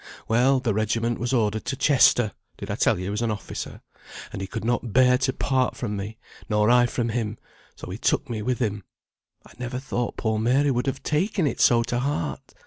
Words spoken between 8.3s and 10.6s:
with him. I never thought poor